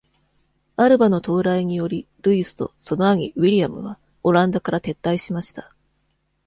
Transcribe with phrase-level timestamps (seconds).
[0.77, 5.75] アルヴァの到来により、ルイスとその兄ウィリアムはオランダから撤退しました。